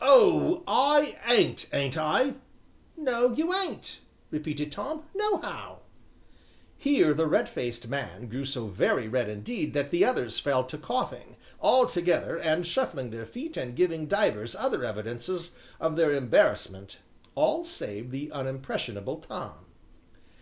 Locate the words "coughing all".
10.78-11.84